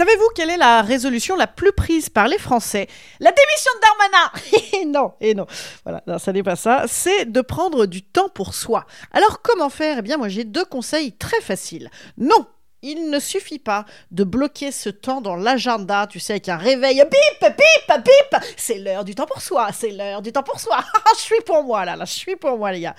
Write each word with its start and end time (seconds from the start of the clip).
Savez-vous 0.00 0.30
quelle 0.34 0.48
est 0.48 0.56
la 0.56 0.80
résolution 0.80 1.36
la 1.36 1.46
plus 1.46 1.72
prise 1.72 2.08
par 2.08 2.26
les 2.26 2.38
Français? 2.38 2.88
La 3.18 3.32
démission 3.32 3.70
de 3.74 4.80
Darmanin 4.80 4.98
Non, 4.98 5.12
et 5.20 5.34
non. 5.34 5.46
Voilà, 5.84 6.18
ça 6.18 6.32
n'est 6.32 6.42
pas 6.42 6.56
ça. 6.56 6.84
C'est 6.88 7.30
de 7.30 7.42
prendre 7.42 7.84
du 7.84 8.00
temps 8.00 8.30
pour 8.30 8.54
soi. 8.54 8.86
Alors 9.12 9.42
comment 9.42 9.68
faire? 9.68 9.98
Eh 9.98 10.02
bien, 10.02 10.16
moi 10.16 10.30
j'ai 10.30 10.44
deux 10.44 10.64
conseils 10.64 11.12
très 11.12 11.42
faciles. 11.42 11.90
Non 12.16 12.46
il 12.80 13.10
ne 13.10 13.18
suffit 13.18 13.58
pas 13.58 13.84
de 14.10 14.24
bloquer 14.24 14.72
ce 14.72 14.88
temps 14.88 15.20
dans 15.20 15.36
l'agenda, 15.36 16.06
tu 16.06 16.18
sais, 16.18 16.32
avec 16.32 16.48
un 16.48 16.56
réveil, 16.56 16.96
bip, 16.96 17.50
bip, 17.50 17.96
bip, 17.98 18.42
c'est 18.56 18.78
l'heure 18.78 19.04
du 19.04 19.14
temps 19.14 19.26
pour 19.26 19.42
soi, 19.42 19.68
c'est 19.74 19.90
l'heure 19.90 20.22
du 20.22 20.32
temps 20.32 20.42
pour 20.42 20.58
soi. 20.58 20.82
je 21.14 21.20
suis 21.20 21.42
pour 21.44 21.62
moi 21.62 21.84
là, 21.84 21.94
là, 21.94 22.06
je 22.06 22.14
suis 22.14 22.36
pour 22.36 22.56
moi 22.56 22.72
les 22.72 22.80
gars. 22.80 22.94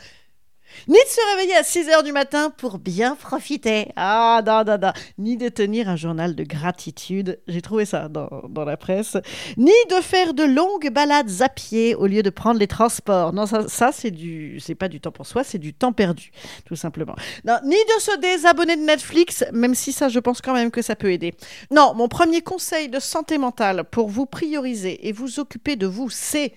Ni 0.87 0.95
de 0.95 1.09
se 1.09 1.35
réveiller 1.35 1.55
à 1.55 1.63
6 1.63 1.89
heures 1.89 2.03
du 2.03 2.11
matin 2.11 2.49
pour 2.49 2.79
bien 2.79 3.15
profiter. 3.15 3.91
Ah, 3.95 4.41
non, 4.45 4.63
non, 4.63 4.77
non. 4.81 4.93
Ni 5.17 5.37
de 5.37 5.49
tenir 5.49 5.89
un 5.89 5.95
journal 5.95 6.35
de 6.35 6.43
gratitude. 6.43 7.39
J'ai 7.47 7.61
trouvé 7.61 7.85
ça 7.85 8.09
dans, 8.09 8.29
dans, 8.49 8.65
la 8.65 8.77
presse. 8.77 9.17
Ni 9.57 9.71
de 9.89 10.01
faire 10.01 10.33
de 10.33 10.43
longues 10.43 10.91
balades 10.91 11.41
à 11.41 11.49
pied 11.49 11.95
au 11.95 12.07
lieu 12.07 12.23
de 12.23 12.29
prendre 12.29 12.59
les 12.59 12.67
transports. 12.67 13.33
Non, 13.33 13.45
ça, 13.45 13.67
ça 13.67 13.91
c'est 13.91 14.11
du, 14.11 14.59
c'est 14.59 14.75
pas 14.75 14.87
du 14.87 14.99
temps 14.99 15.11
pour 15.11 15.25
soi, 15.25 15.43
c'est 15.43 15.59
du 15.59 15.73
temps 15.73 15.93
perdu, 15.93 16.31
tout 16.65 16.75
simplement. 16.75 17.15
Non, 17.45 17.57
ni 17.63 17.75
de 17.75 18.01
se 18.01 18.17
désabonner 18.19 18.75
de 18.75 18.81
Netflix, 18.81 19.43
même 19.53 19.75
si 19.75 19.91
ça, 19.91 20.09
je 20.09 20.19
pense 20.19 20.41
quand 20.41 20.53
même 20.53 20.71
que 20.71 20.81
ça 20.81 20.95
peut 20.95 21.11
aider. 21.11 21.33
Non, 21.69 21.93
mon 21.95 22.07
premier 22.07 22.41
conseil 22.41 22.89
de 22.89 22.99
santé 22.99 23.37
mentale 23.37 23.83
pour 23.83 24.09
vous 24.09 24.25
prioriser 24.25 25.07
et 25.07 25.11
vous 25.11 25.39
occuper 25.39 25.75
de 25.75 25.87
vous, 25.87 26.09
c'est 26.09 26.53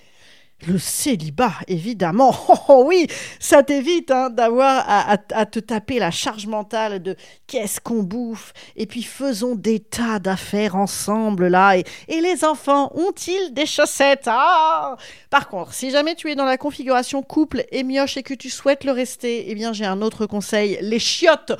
le 0.66 0.78
célibat, 0.78 1.52
évidemment. 1.68 2.34
Oh, 2.46 2.56
oh, 2.68 2.84
oui, 2.86 3.06
ça 3.40 3.62
t'évite 3.62 4.10
hein, 4.10 4.30
d'avoir 4.30 4.84
à, 4.86 5.16
te 5.46 5.58
taper 5.58 5.98
la 5.98 6.10
charge 6.10 6.46
mentale 6.46 7.02
de 7.02 7.16
qu'est-ce 7.46 7.80
qu'on 7.80 8.02
bouffe? 8.02 8.52
Et 8.76 8.86
puis 8.86 9.02
faisons 9.02 9.54
des 9.54 9.80
tas 9.80 10.18
d'affaires 10.18 10.76
ensemble 10.76 11.48
là. 11.48 11.76
Et, 11.76 11.84
les 12.08 12.44
enfants 12.44 12.92
ont-ils 12.94 13.52
des 13.52 13.66
chaussettes? 13.66 14.26
Ah 14.26 14.96
Par 15.30 15.48
contre, 15.48 15.74
si 15.74 15.90
jamais 15.90 16.14
tu 16.14 16.30
es 16.30 16.34
dans 16.34 16.44
la 16.44 16.58
configuration 16.58 17.22
couple 17.22 17.64
et 17.72 17.82
mioche 17.82 18.16
et 18.16 18.22
que 18.22 18.34
tu 18.34 18.50
souhaites 18.50 18.84
le 18.84 18.92
rester, 18.92 19.50
eh 19.50 19.54
bien 19.54 19.72
j'ai 19.72 19.86
un 19.86 20.02
autre 20.02 20.26
conseil 20.26 20.78
les 20.80 20.98
chiottes 20.98 21.52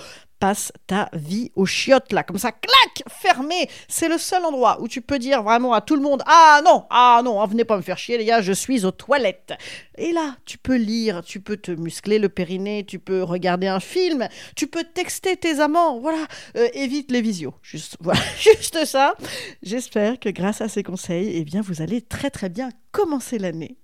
passe 0.44 0.72
ta 0.86 1.08
vie 1.14 1.50
aux 1.56 1.64
chiottes 1.64 2.12
là, 2.12 2.22
comme 2.22 2.36
ça, 2.36 2.52
clac, 2.52 3.02
fermé. 3.08 3.66
C'est 3.88 4.10
le 4.10 4.18
seul 4.18 4.44
endroit 4.44 4.78
où 4.82 4.88
tu 4.88 5.00
peux 5.00 5.18
dire 5.18 5.42
vraiment 5.42 5.72
à 5.72 5.80
tout 5.80 5.96
le 5.96 6.02
monde 6.02 6.22
Ah 6.26 6.60
non, 6.62 6.84
ah 6.90 7.22
non, 7.24 7.40
hein, 7.40 7.46
venez 7.46 7.64
pas 7.64 7.78
me 7.78 7.82
faire 7.82 7.96
chier 7.96 8.18
les 8.18 8.26
gars, 8.26 8.42
je 8.42 8.52
suis 8.52 8.84
aux 8.84 8.90
toilettes. 8.90 9.54
Et 9.96 10.12
là, 10.12 10.36
tu 10.44 10.58
peux 10.58 10.76
lire, 10.76 11.22
tu 11.24 11.40
peux 11.40 11.56
te 11.56 11.70
muscler 11.70 12.18
le 12.18 12.28
périnée, 12.28 12.84
tu 12.84 12.98
peux 12.98 13.22
regarder 13.22 13.68
un 13.68 13.80
film, 13.80 14.28
tu 14.54 14.66
peux 14.66 14.84
texter 14.84 15.38
tes 15.38 15.60
amants, 15.60 15.98
voilà. 15.98 16.26
Euh, 16.58 16.68
évite 16.74 17.10
les 17.10 17.22
visios, 17.22 17.54
juste, 17.62 17.96
voilà, 18.00 18.20
juste 18.38 18.84
ça. 18.84 19.14
J'espère 19.62 20.20
que 20.20 20.28
grâce 20.28 20.60
à 20.60 20.68
ces 20.68 20.82
conseils, 20.82 21.32
eh 21.36 21.44
bien, 21.44 21.62
vous 21.62 21.80
allez 21.80 22.02
très 22.02 22.28
très 22.28 22.50
bien 22.50 22.68
commencer 22.92 23.38
l'année. 23.38 23.78